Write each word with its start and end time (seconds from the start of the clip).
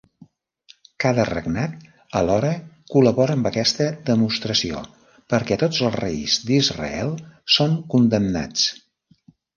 Cada 1.03 1.23
regnat, 1.27 1.73
alhora, 2.21 2.49
col·labora 2.95 3.35
amb 3.39 3.49
aquesta 3.49 3.89
demostració, 4.09 4.81
perquè 5.35 5.59
tots 5.65 5.83
els 5.89 5.99
reis 6.01 6.39
d'Israel 6.49 7.15
són 7.59 7.77
condemnats. 7.95 8.69